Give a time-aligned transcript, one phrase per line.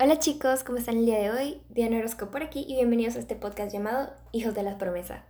[0.00, 1.60] Hola chicos, ¿cómo están el día de hoy?
[1.70, 5.24] Diana Orozco por aquí y bienvenidos a este podcast llamado Hijos de la Promesa.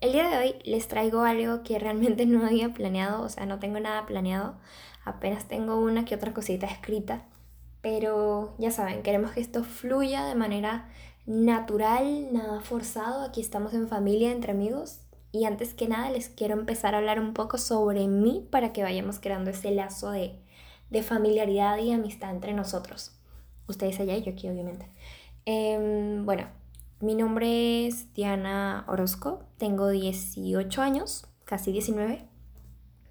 [0.00, 3.58] El día de hoy les traigo algo que realmente no había planeado, o sea, no
[3.58, 4.54] tengo nada planeado,
[5.04, 7.24] apenas tengo una que otra cosita escrita,
[7.80, 10.88] pero ya saben, queremos que esto fluya de manera
[11.26, 15.00] natural, nada forzado, aquí estamos en familia, entre amigos,
[15.32, 18.84] y antes que nada les quiero empezar a hablar un poco sobre mí para que
[18.84, 20.38] vayamos creando ese lazo de,
[20.90, 23.13] de familiaridad y amistad entre nosotros
[23.66, 24.88] ustedes allá y yo aquí obviamente.
[25.46, 26.46] Em, bueno,
[27.00, 32.26] mi nombre es Diana Orozco, tengo 18 años, casi 19.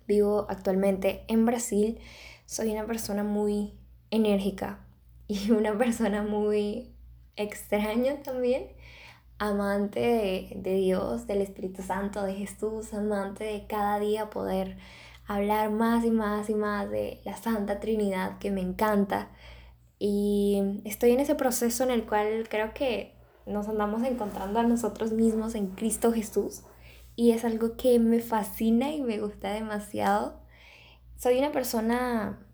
[0.08, 2.00] Vivo actualmente en Brasil.
[2.46, 3.74] Soy una persona muy
[4.10, 4.80] enérgica
[5.28, 6.94] y una persona muy
[7.36, 8.68] extraña también.
[9.40, 14.78] Amante de, de Dios, del Espíritu Santo, de Jesús, amante de cada día poder
[15.28, 19.30] hablar más y más y más de la Santa Trinidad que me encanta.
[20.06, 25.14] Y estoy en ese proceso en el cual creo que nos andamos encontrando a nosotros
[25.14, 26.64] mismos en Cristo Jesús.
[27.16, 30.42] Y es algo que me fascina y me gusta demasiado.
[31.16, 32.46] Soy una persona,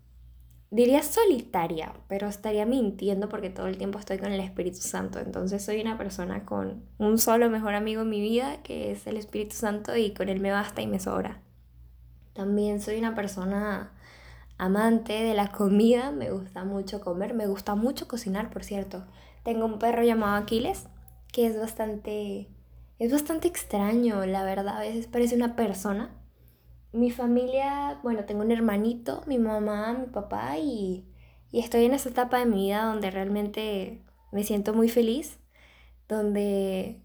[0.70, 5.18] diría solitaria, pero estaría mintiendo porque todo el tiempo estoy con el Espíritu Santo.
[5.18, 9.16] Entonces soy una persona con un solo mejor amigo en mi vida, que es el
[9.16, 11.42] Espíritu Santo, y con él me basta y me sobra.
[12.32, 13.90] También soy una persona
[14.60, 19.06] amante de la comida, me gusta mucho comer, me gusta mucho cocinar, por cierto.
[19.42, 20.86] Tengo un perro llamado Aquiles,
[21.32, 22.48] que es bastante
[23.00, 26.10] es bastante extraño, la verdad, a veces parece una persona.
[26.92, 31.06] Mi familia, bueno, tengo un hermanito, mi mamá, mi papá y,
[31.50, 35.38] y estoy en esa etapa de mi vida donde realmente me siento muy feliz,
[36.08, 37.00] donde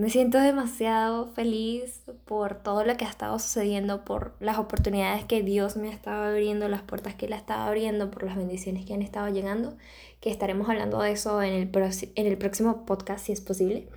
[0.00, 5.42] me siento demasiado feliz por todo lo que ha estado sucediendo, por las oportunidades que
[5.42, 8.86] Dios me ha estado abriendo, las puertas que Él ha estado abriendo, por las bendiciones
[8.86, 9.76] que han estado llegando,
[10.20, 11.70] que estaremos hablando de eso en el,
[12.14, 13.88] en el próximo podcast si es posible.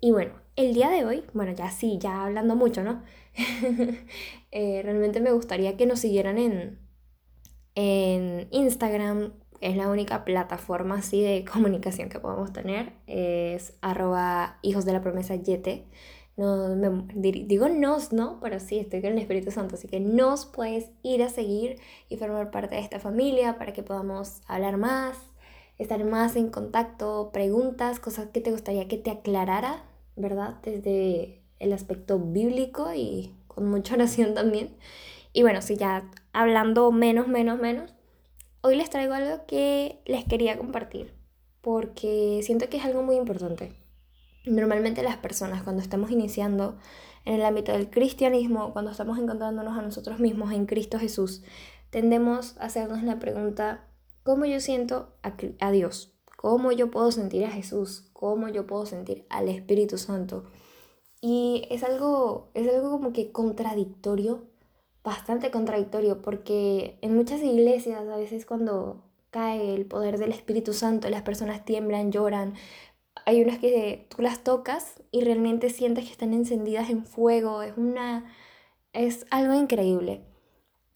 [0.00, 3.02] Y bueno, el día de hoy, bueno, ya sí, ya hablando mucho, ¿no?
[4.54, 6.78] Eh, realmente me gustaría que nos siguieran en,
[7.74, 12.92] en Instagram, es la única plataforma así de comunicación que podemos tener.
[13.06, 15.86] Es arroba hijos de la promesa yete.
[16.36, 16.74] No,
[17.14, 18.40] digo nos, ¿no?
[18.40, 21.78] Pero sí, estoy con el Espíritu Santo, así que nos puedes ir a seguir
[22.08, 25.16] y formar parte de esta familia para que podamos hablar más,
[25.78, 29.84] estar más en contacto, preguntas, cosas que te gustaría que te aclarara,
[30.16, 30.56] ¿verdad?
[30.62, 34.74] Desde el aspecto bíblico y con mucha oración también.
[35.34, 37.94] Y bueno, si ya hablando menos, menos, menos,
[38.64, 41.12] Hoy les traigo algo que les quería compartir
[41.62, 43.72] porque siento que es algo muy importante.
[44.46, 46.78] Normalmente las personas cuando estamos iniciando
[47.24, 51.42] en el ámbito del cristianismo, cuando estamos encontrándonos a nosotros mismos en Cristo Jesús,
[51.90, 53.88] tendemos a hacernos la pregunta,
[54.22, 56.14] ¿cómo yo siento a, Dios?
[56.36, 58.10] ¿Cómo yo puedo sentir a Jesús?
[58.12, 60.44] ¿Cómo yo puedo sentir al Espíritu Santo?
[61.20, 64.51] Y es algo, es algo como que contradictorio
[65.04, 71.08] bastante contradictorio porque en muchas iglesias a veces cuando cae el poder del Espíritu Santo
[71.10, 72.54] las personas tiemblan, lloran.
[73.26, 77.76] Hay unas que tú las tocas y realmente sientes que están encendidas en fuego, es
[77.76, 78.26] una
[78.92, 80.22] es algo increíble.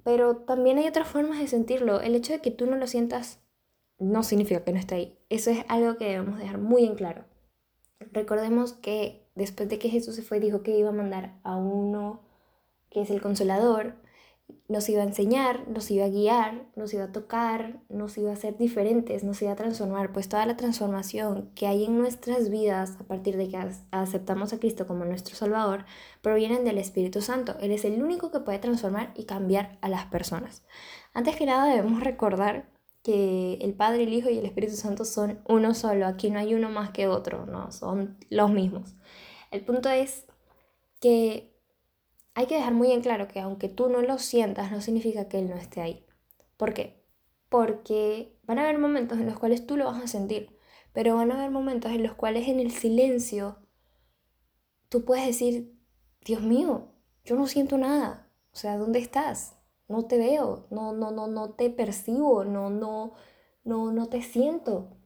[0.04, 2.00] Pero también hay otras formas de sentirlo.
[2.00, 3.40] El hecho de que tú no lo sientas
[3.98, 5.18] no significa que no esté ahí.
[5.30, 7.24] Eso es algo que debemos dejar muy en claro.
[8.12, 12.25] Recordemos que después de que Jesús se fue dijo que iba a mandar a uno
[12.90, 13.94] que es el consolador,
[14.68, 18.34] nos iba a enseñar, nos iba a guiar, nos iba a tocar, nos iba a
[18.34, 20.12] hacer diferentes, nos iba a transformar.
[20.12, 23.58] Pues toda la transformación que hay en nuestras vidas a partir de que
[23.90, 25.84] aceptamos a Cristo como nuestro Salvador
[26.20, 27.56] provienen del Espíritu Santo.
[27.60, 30.64] Él es el único que puede transformar y cambiar a las personas.
[31.14, 32.68] Antes que nada debemos recordar
[33.02, 36.06] que el Padre, el Hijo y el Espíritu Santo son uno solo.
[36.06, 38.96] Aquí no hay uno más que otro, no, son los mismos.
[39.52, 40.26] El punto es
[41.00, 41.55] que
[42.36, 45.38] hay que dejar muy en claro que aunque tú no lo sientas, no significa que
[45.38, 46.06] Él no esté ahí.
[46.58, 47.02] ¿Por qué?
[47.48, 50.54] Porque van a haber momentos en los cuales tú lo vas a sentir,
[50.92, 53.56] pero van a haber momentos en los cuales en el silencio
[54.90, 55.80] tú puedes decir,
[56.26, 56.92] Dios mío,
[57.24, 58.30] yo no siento nada.
[58.52, 59.56] O sea, ¿dónde estás?
[59.88, 63.14] No te veo, no, no, no, no te percibo, no, no,
[63.64, 64.98] no, no te siento.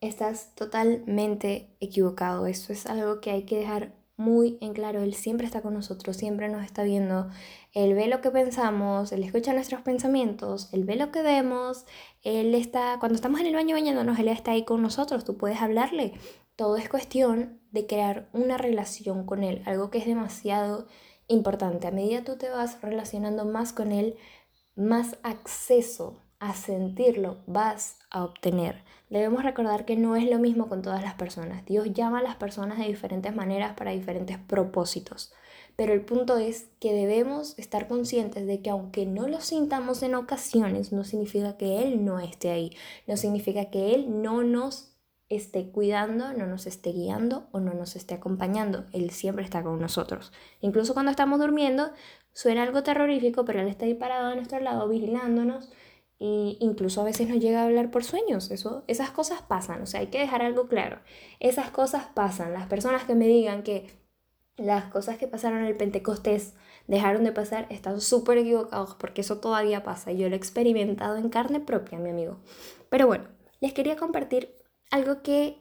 [0.00, 2.46] Estás totalmente equivocado.
[2.46, 6.16] Eso es algo que hay que dejar muy en claro, Él siempre está con nosotros,
[6.16, 7.28] siempre nos está viendo,
[7.72, 11.84] Él ve lo que pensamos, Él escucha nuestros pensamientos, Él ve lo que vemos,
[12.22, 15.60] Él está, cuando estamos en el baño bañándonos, Él está ahí con nosotros, tú puedes
[15.60, 16.14] hablarle.
[16.56, 20.86] Todo es cuestión de crear una relación con Él, algo que es demasiado
[21.28, 21.86] importante.
[21.86, 24.16] A medida tú te vas relacionando más con Él,
[24.74, 28.82] más acceso a sentirlo, vas a obtener.
[29.08, 31.64] Debemos recordar que no es lo mismo con todas las personas.
[31.64, 35.32] Dios llama a las personas de diferentes maneras para diferentes propósitos.
[35.76, 40.14] Pero el punto es que debemos estar conscientes de que aunque no lo sintamos en
[40.14, 42.76] ocasiones, no significa que Él no esté ahí.
[43.06, 44.96] No significa que Él no nos
[45.28, 48.86] esté cuidando, no nos esté guiando o no nos esté acompañando.
[48.92, 50.32] Él siempre está con nosotros.
[50.60, 51.90] Incluso cuando estamos durmiendo,
[52.32, 55.70] suena algo terrorífico, pero Él está ahí parado a nuestro lado, vigilándonos
[56.18, 58.50] y incluso a veces nos llega a hablar por sueños.
[58.50, 61.00] Eso, esas cosas pasan, o sea, hay que dejar algo claro.
[61.40, 62.52] Esas cosas pasan.
[62.52, 63.90] Las personas que me digan que
[64.56, 66.54] las cosas que pasaron en el Pentecostés
[66.86, 70.12] dejaron de pasar están súper equivocados porque eso todavía pasa.
[70.12, 72.38] Yo lo he experimentado en carne propia, mi amigo.
[72.88, 73.24] Pero bueno,
[73.60, 74.54] les quería compartir
[74.90, 75.58] algo que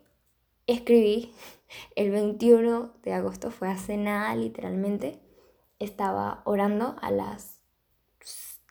[0.67, 1.33] escribí
[1.95, 5.19] el 21 de agosto, fue hace nada literalmente.
[5.79, 7.54] Estaba orando a las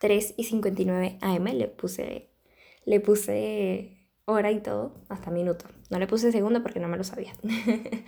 [0.05, 2.29] 3 y 59 AM, le puse,
[2.85, 5.65] le puse hora y todo, hasta minuto.
[5.89, 7.33] No le puse segundo porque no me lo sabía.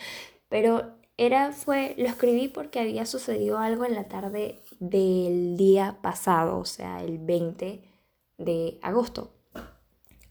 [0.51, 6.59] Pero era, fue, lo escribí porque había sucedido algo en la tarde del día pasado,
[6.59, 7.83] o sea, el 20
[8.37, 9.33] de agosto.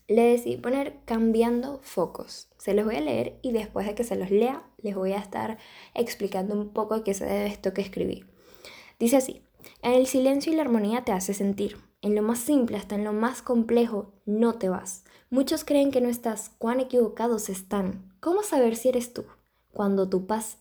[0.08, 2.48] Le decidí poner cambiando focos.
[2.60, 5.18] Se los voy a leer y después de que se los lea, les voy a
[5.18, 5.58] estar
[5.96, 8.24] explicando un poco a qué se debe esto que escribí.
[9.00, 9.42] Dice así,
[9.82, 11.78] en el silencio y la armonía te hace sentir.
[12.02, 15.04] En lo más simple hasta en lo más complejo no te vas.
[15.30, 18.14] Muchos creen que no estás, cuán equivocados están.
[18.20, 19.26] ¿Cómo saber si eres tú?
[19.72, 20.60] Cuando tu paz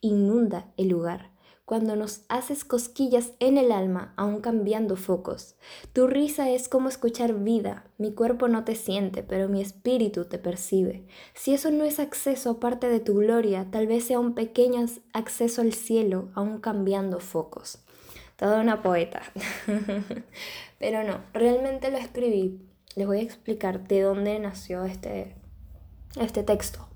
[0.00, 1.30] inunda el lugar,
[1.64, 5.56] cuando nos haces cosquillas en el alma, aún cambiando focos.
[5.92, 7.84] Tu risa es como escuchar vida.
[7.96, 11.06] Mi cuerpo no te siente, pero mi espíritu te percibe.
[11.34, 15.62] Si eso no es acceso aparte de tu gloria, tal vez sea un pequeño acceso
[15.62, 17.82] al cielo, aún cambiando focos
[18.42, 19.22] toda una poeta.
[20.80, 22.60] Pero no, realmente lo escribí.
[22.96, 25.36] Les voy a explicar de dónde nació este,
[26.20, 26.88] este texto.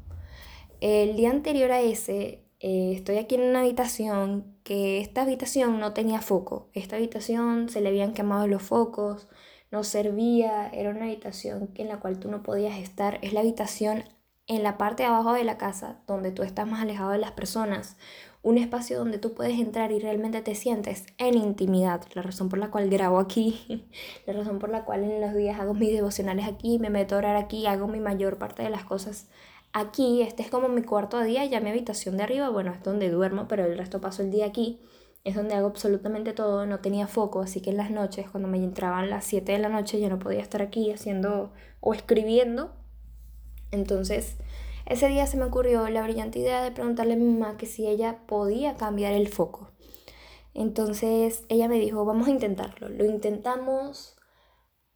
[0.81, 5.93] El día anterior a ese, eh, estoy aquí en una habitación que esta habitación no
[5.93, 6.69] tenía foco.
[6.75, 9.29] Esta habitación se le habían quemado los focos,
[9.71, 13.21] no servía, era una habitación en la cual tú no podías estar.
[13.23, 14.03] Es la habitación
[14.49, 17.33] en la parte de abajo de la casa donde tú estás más alejado de las
[17.33, 17.97] personas
[18.47, 22.03] un espacio donde tú puedes entrar y realmente te sientes en intimidad.
[22.15, 23.89] La razón por la cual grabo aquí,
[24.27, 27.19] la razón por la cual en los días hago mis devocionales aquí, me meto a
[27.19, 29.27] orar aquí, hago mi mayor parte de las cosas
[29.73, 30.23] aquí.
[30.23, 33.49] Este es como mi cuarto día, ya mi habitación de arriba, bueno, es donde duermo,
[33.49, 34.79] pero el resto paso el día aquí.
[35.25, 38.59] Es donde hago absolutamente todo, no tenía foco, así que en las noches, cuando me
[38.59, 41.51] entraban las 7 de la noche, ya no podía estar aquí haciendo
[41.81, 42.71] o escribiendo.
[43.73, 44.37] Entonces,
[44.87, 47.87] ese día se me ocurrió la brillante idea de preguntarle a mi mamá que si
[47.87, 49.73] ella podía cambiar el foco.
[50.55, 52.89] Entonces ella me dijo, vamos a intentarlo.
[52.89, 54.17] Lo intentamos,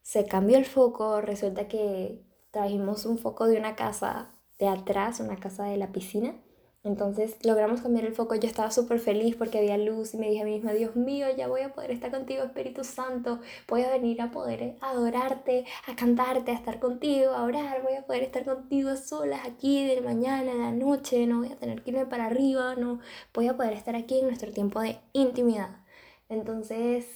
[0.01, 5.37] se cambió el foco, resulta que trajimos un foco de una casa de atrás, una
[5.37, 6.35] casa de la piscina,
[6.83, 10.41] entonces logramos cambiar el foco, yo estaba súper feliz porque había luz y me dije
[10.41, 13.91] a mí misma, Dios mío, ya voy a poder estar contigo, Espíritu Santo, voy a
[13.91, 18.45] venir a poder adorarte, a cantarte, a estar contigo, a orar, voy a poder estar
[18.47, 22.27] contigo solas aquí de mañana, de la noche, no voy a tener que irme para
[22.27, 23.01] arriba, no,
[23.35, 25.81] voy a poder estar aquí en nuestro tiempo de intimidad.
[26.31, 27.07] Entonces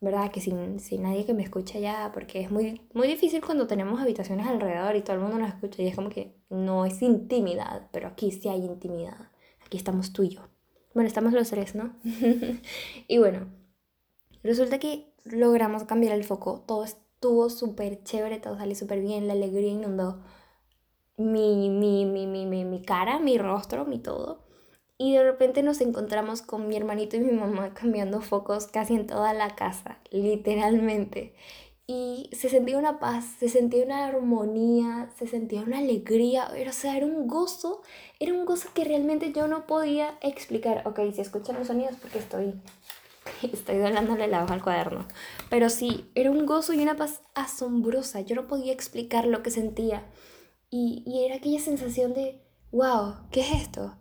[0.00, 0.30] ¿verdad?
[0.30, 4.00] Que sin, sin, nadie que me escuche ya, porque es muy, muy difícil cuando tenemos
[4.00, 7.88] habitaciones alrededor y todo el mundo nos escucha y es como que no es intimidad,
[7.92, 9.30] pero aquí sí hay intimidad.
[9.64, 10.48] Aquí estamos tú y yo.
[10.94, 11.94] Bueno, estamos los tres, ¿no?
[13.08, 13.46] y bueno,
[14.42, 19.34] resulta que logramos cambiar el foco, todo estuvo súper chévere, todo salió súper bien, la
[19.34, 20.22] alegría inundó
[21.16, 24.44] mi, mi, mi, mi, mi, mi cara, mi rostro, mi todo.
[24.96, 29.06] Y de repente nos encontramos con mi hermanito y mi mamá cambiando focos casi en
[29.06, 31.34] toda la casa, literalmente.
[31.90, 36.98] Y se sentía una paz, se sentía una armonía, se sentía una alegría, o sea,
[36.98, 37.80] era un gozo,
[38.20, 40.82] era un gozo que realmente yo no podía explicar.
[40.86, 42.60] Ok, si escuchan los sonidos porque estoy,
[43.54, 45.08] estoy doblándole la hoja al cuaderno.
[45.48, 49.50] Pero sí, era un gozo y una paz asombrosa, yo no podía explicar lo que
[49.50, 50.04] sentía.
[50.68, 53.96] Y, y era aquella sensación de, wow, ¿qué es esto?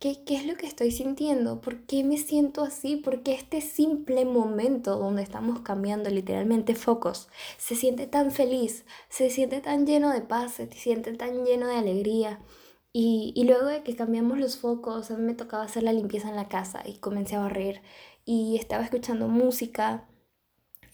[0.00, 1.60] ¿Qué, es lo que estoy sintiendo?
[1.60, 2.96] ¿Por qué me siento así?
[2.96, 7.28] ¿Por qué este simple momento donde estamos cambiando literalmente focos
[7.58, 11.74] se siente tan feliz, se siente tan lleno de paz, se siente tan lleno de
[11.76, 12.40] alegría?
[12.94, 16.30] Y, y luego de que cambiamos los focos, a mí me tocaba hacer la limpieza
[16.30, 17.82] en la casa y comencé a barrer
[18.24, 20.08] y estaba escuchando música.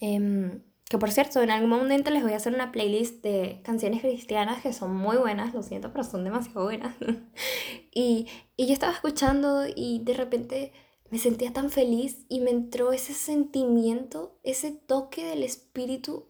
[0.01, 4.01] Eh, que por cierto, en algún momento les voy a hacer una playlist de canciones
[4.01, 6.95] cristianas que son muy buenas, lo siento, pero son demasiado buenas.
[7.93, 10.71] y, y yo estaba escuchando y de repente
[11.09, 16.27] me sentía tan feliz y me entró ese sentimiento, ese toque del espíritu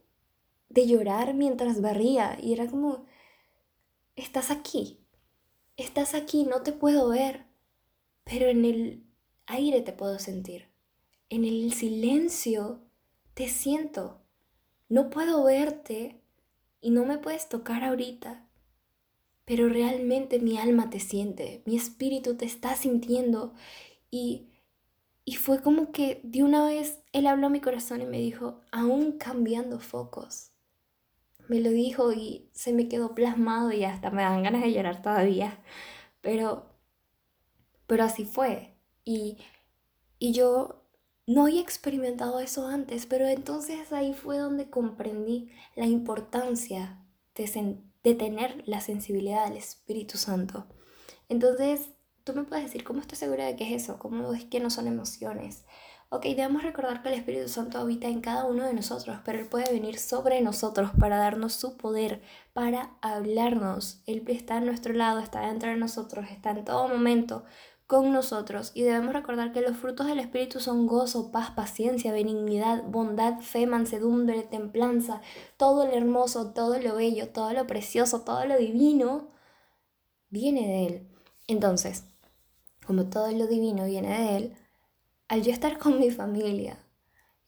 [0.70, 3.06] de llorar mientras barría y era como,
[4.16, 5.00] estás aquí,
[5.78, 7.46] estás aquí, no te puedo ver,
[8.24, 9.04] pero en el
[9.46, 10.68] aire te puedo sentir,
[11.30, 12.82] en el silencio
[13.34, 14.22] te siento,
[14.90, 16.22] no puedo verte
[16.82, 18.46] y no me puedes tocar ahorita,
[19.46, 23.54] pero realmente mi alma te siente, mi espíritu te está sintiendo
[24.12, 24.50] y,
[25.26, 28.62] y fue como que de una vez él habló a mi corazón y me dijo,
[28.72, 30.52] aún cambiando focos.
[31.48, 35.02] Me lo dijo y se me quedó plasmado y hasta me dan ganas de llorar
[35.02, 35.64] todavía.
[36.22, 36.66] Pero,
[37.88, 38.76] pero así fue.
[39.06, 39.38] Y,
[40.20, 40.87] y yo
[41.28, 47.06] no había experimentado eso antes, pero entonces ahí fue donde comprendí la importancia
[47.36, 50.66] de, de tener la sensibilidad del Espíritu Santo.
[51.28, 51.90] Entonces,
[52.24, 54.00] tú me puedes decir, ¿cómo estás segura de que es eso?
[54.00, 55.66] ¿Cómo es que no son emociones?
[56.10, 59.48] Ok, debemos recordar que el Espíritu Santo habita en cada uno de nosotros, pero Él
[59.48, 62.22] puede venir sobre nosotros para darnos su poder,
[62.54, 64.02] para hablarnos.
[64.06, 67.44] Él está a nuestro lado, está dentro de nosotros, está en todo momento
[67.88, 68.72] con nosotros.
[68.76, 73.66] Y debemos recordar que los frutos del Espíritu son gozo, paz, paciencia, benignidad, bondad, fe,
[73.66, 75.22] mansedumbre, templanza,
[75.56, 79.30] todo lo hermoso, todo lo bello, todo lo precioso, todo lo divino,
[80.30, 81.08] viene de Él.
[81.48, 82.04] Entonces,
[82.86, 84.58] como todo lo divino viene de Él,
[85.30, 86.84] al yo estar con mi familia,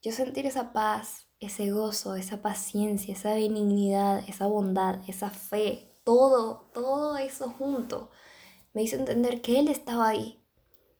[0.01, 6.69] yo sentir esa paz, ese gozo, esa paciencia, esa benignidad, esa bondad, esa fe, todo,
[6.73, 8.09] todo eso junto,
[8.73, 10.39] me hizo entender que Él estaba ahí.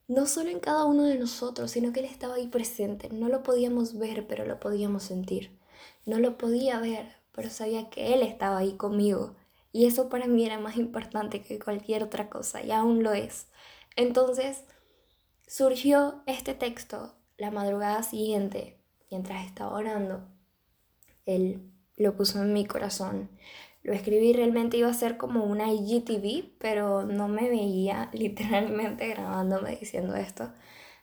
[0.08, 3.10] No solo en cada uno de nosotros, sino que Él estaba ahí presente.
[3.10, 5.58] No lo podíamos ver, pero lo podíamos sentir.
[6.06, 9.36] No lo podía ver, pero sabía que Él estaba ahí conmigo.
[9.72, 13.48] Y eso para mí era más importante que cualquier otra cosa, y aún lo es.
[13.96, 14.64] Entonces,
[15.50, 20.28] Surgió este texto la madrugada siguiente, mientras estaba orando.
[21.26, 23.32] Él lo puso en mi corazón.
[23.82, 29.78] Lo escribí, realmente iba a ser como una IGTV, pero no me veía literalmente grabándome
[29.78, 30.52] diciendo esto.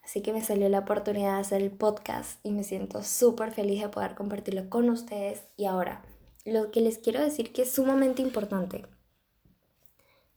[0.04, 3.82] Así que me salió la oportunidad de hacer el podcast y me siento súper feliz
[3.82, 5.42] de poder compartirlo con ustedes.
[5.56, 6.04] Y ahora,
[6.44, 8.86] lo que les quiero decir que es sumamente importante.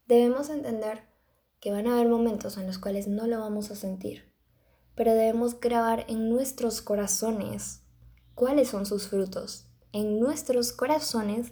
[0.07, 1.03] Debemos entender
[1.59, 4.33] que van a haber momentos en los cuales no lo vamos a sentir,
[4.95, 7.83] pero debemos grabar en nuestros corazones
[8.33, 11.51] cuáles son sus frutos, en nuestros corazones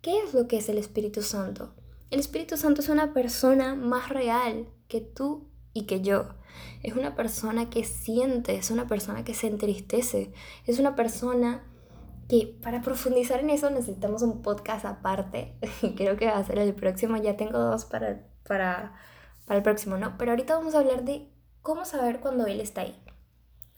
[0.00, 1.74] qué es lo que es el Espíritu Santo.
[2.10, 6.28] El Espíritu Santo es una persona más real que tú y que yo.
[6.82, 10.32] Es una persona que siente, es una persona que se entristece,
[10.66, 11.64] es una persona
[12.28, 15.56] que para profundizar en eso necesitamos un podcast aparte.
[15.96, 18.94] Creo que va a ser el próximo, ya tengo dos para, para
[19.50, 20.16] para el próximo, ¿no?
[20.16, 21.28] Pero ahorita vamos a hablar de
[21.60, 22.96] cómo saber cuando Él está ahí.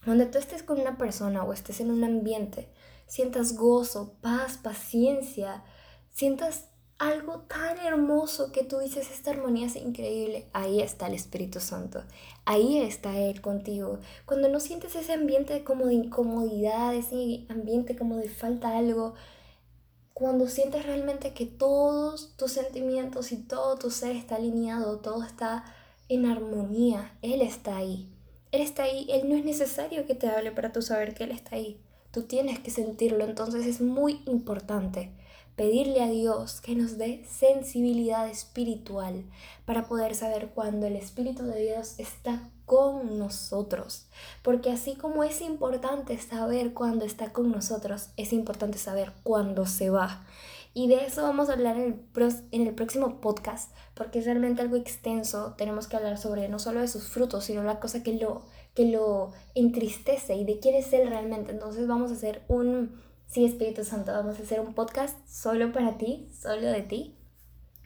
[0.05, 2.71] Cuando tú estés con una persona o estés en un ambiente,
[3.07, 5.65] sientas gozo, paz, paciencia,
[6.13, 11.59] sientas algo tan hermoso que tú dices, esta armonía es increíble, ahí está el Espíritu
[11.59, 12.05] Santo,
[12.45, 13.99] ahí está Él contigo.
[14.25, 19.15] Cuando no sientes ese ambiente como de incomodidad, ese ambiente como de falta algo,
[20.15, 25.65] cuando sientes realmente que todos tus sentimientos y todo tu ser está alineado, todo está
[26.09, 28.09] en armonía, Él está ahí.
[28.53, 31.33] Él está ahí, Él no es necesario que te hable para tú saber que Él
[31.33, 31.81] está ahí.
[32.13, 35.11] Tú tienes que sentirlo, entonces es muy importante
[35.63, 39.23] pedirle a Dios que nos dé sensibilidad espiritual
[39.65, 44.07] para poder saber cuando el Espíritu de Dios está con nosotros.
[44.43, 49.89] Porque así como es importante saber cuándo está con nosotros, es importante saber cuándo se
[49.89, 50.27] va.
[50.75, 54.63] Y de eso vamos a hablar en el, en el próximo podcast, porque es realmente
[54.63, 55.55] algo extenso.
[55.57, 58.43] Tenemos que hablar sobre no solo de sus frutos, sino la cosa que lo,
[58.75, 61.53] que lo entristece y de quién es Él realmente.
[61.53, 63.01] Entonces vamos a hacer un,
[63.33, 67.17] sí, Espíritu Santo, vamos a hacer un podcast solo para ti, solo de ti.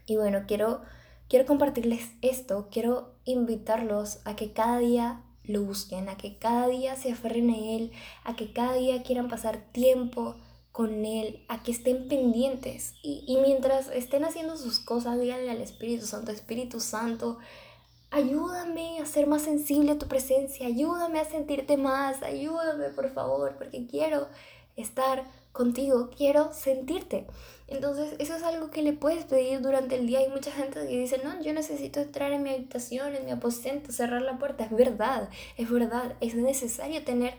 [0.06, 0.82] Y bueno, quiero
[1.28, 6.96] quiero compartirles esto, quiero invitarlos a que cada día lo busquen, a que cada día
[6.96, 7.92] se aferren a Él,
[8.24, 10.36] a que cada día quieran pasar tiempo
[10.72, 12.94] con Él, a que estén pendientes.
[13.02, 17.38] Y, mientras estén haciendo sus cosas, díganle al Espíritu Santo, Espíritu Santo,
[18.10, 23.54] ayúdame a ser más sensible a tu presencia, ayúdame a sentirte más, ayúdame por favor,
[23.56, 24.28] porque quiero
[24.76, 27.26] estar contigo, quiero sentirte.
[27.68, 30.20] Entonces, eso es algo que le puedes pedir durante el día.
[30.20, 33.90] Hay mucha gente que dice, no, yo necesito entrar en mi habitación, en mi aposento,
[33.90, 34.64] cerrar la puerta.
[34.64, 36.14] Es verdad, es verdad.
[36.20, 37.34] Es necesario tener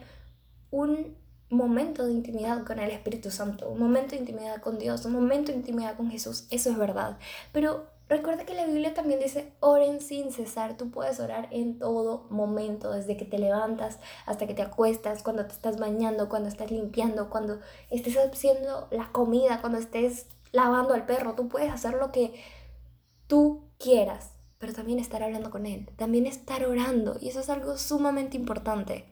[0.69, 1.15] un
[1.49, 5.51] momento de intimidad con el Espíritu Santo, un momento de intimidad con Dios, un momento
[5.51, 6.45] de intimidad con Jesús.
[6.49, 7.17] Eso es verdad.
[7.53, 10.77] Pero Recuerda que la Biblia también dice, oren sin cesar.
[10.77, 15.45] Tú puedes orar en todo momento, desde que te levantas hasta que te acuestas, cuando
[15.45, 17.59] te estás bañando, cuando estás limpiando, cuando
[17.89, 21.35] estés haciendo la comida, cuando estés lavando al perro.
[21.35, 22.33] Tú puedes hacer lo que
[23.27, 27.17] tú quieras, pero también estar hablando con Él, también estar orando.
[27.19, 29.05] Y eso es algo sumamente importante.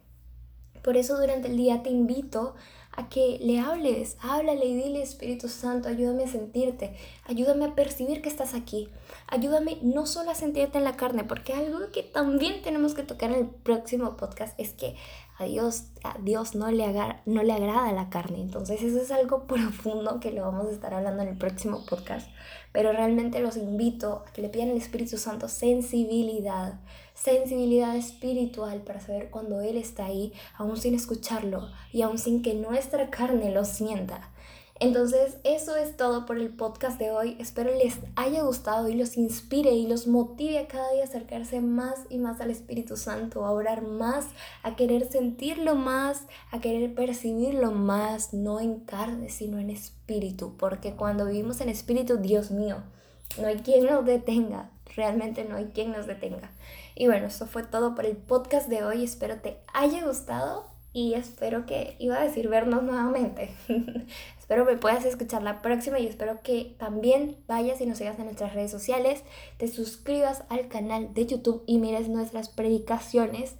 [0.85, 2.55] Por eso durante el día te invito
[2.95, 8.21] a que le hables, háblale y dile Espíritu Santo, ayúdame a sentirte, ayúdame a percibir
[8.21, 8.89] que estás aquí,
[9.27, 13.31] ayúdame no solo a sentirte en la carne, porque algo que también tenemos que tocar
[13.31, 14.95] en el próximo podcast es que
[15.37, 16.85] a Dios, a Dios no, le
[17.25, 20.93] no le agrada la carne, entonces eso es algo profundo que lo vamos a estar
[20.93, 22.29] hablando en el próximo podcast,
[22.71, 26.79] pero realmente los invito a que le pidan al Espíritu Santo sensibilidad,
[27.13, 32.53] sensibilidad espiritual para saber cuando Él está ahí, aún sin escucharlo y aún sin que
[32.53, 34.29] nuestra carne lo sienta.
[34.77, 37.37] Entonces, eso es todo por el podcast de hoy.
[37.39, 42.01] Espero les haya gustado y los inspire y los motive a cada día acercarse más
[42.09, 44.27] y más al Espíritu Santo, a orar más,
[44.63, 50.57] a querer sentirlo más, a querer percibirlo más, no en carne, sino en espíritu.
[50.57, 52.83] Porque cuando vivimos en espíritu, Dios mío,
[53.39, 54.71] no hay quien nos detenga.
[54.93, 56.51] Realmente no hay quien nos detenga.
[56.95, 59.05] Y bueno, eso fue todo por el podcast de hoy.
[59.05, 63.53] Espero te haya gustado y espero que, iba a decir, vernos nuevamente.
[64.39, 68.23] espero me puedas escuchar la próxima y espero que también vayas y nos sigas en
[68.25, 69.25] nuestras redes sociales,
[69.57, 73.57] te suscribas al canal de YouTube y mires nuestras predicaciones.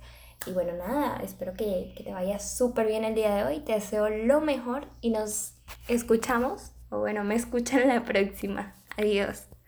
[0.48, 3.60] Y bueno, nada, espero que, que te vaya súper bien el día de hoy.
[3.60, 5.56] Te deseo lo mejor y nos
[5.90, 8.76] escuchamos, o bueno, me escuchan la próxima.
[8.96, 9.55] Adiós.